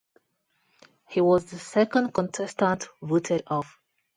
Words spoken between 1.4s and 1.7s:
the